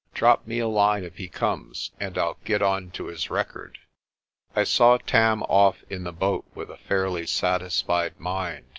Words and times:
Drop 0.15 0.47
me 0.47 0.57
a 0.57 0.67
line 0.67 1.03
if 1.03 1.17
he 1.17 1.27
comes, 1.29 1.91
and 1.99 2.17
I'll 2.17 2.39
get 2.43 2.63
on 2.63 2.89
to 2.89 3.05
his 3.05 3.29
record." 3.29 3.77
I 4.55 4.63
saw 4.63 4.97
Tam 4.97 5.43
off 5.43 5.83
in 5.91 6.05
the 6.05 6.11
boat 6.11 6.45
with 6.55 6.71
a 6.71 6.77
fairly 6.77 7.27
satisfied 7.27 8.19
mind. 8.19 8.65